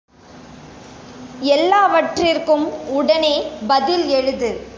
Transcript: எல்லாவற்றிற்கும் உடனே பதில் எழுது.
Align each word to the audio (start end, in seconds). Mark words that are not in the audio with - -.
எல்லாவற்றிற்கும் 1.39 2.87
உடனே 2.87 3.51
பதில் 3.67 4.07
எழுது. 4.09 4.69